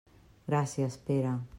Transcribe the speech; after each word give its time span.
Gràcies, 0.53 0.97
Pere. 1.11 1.37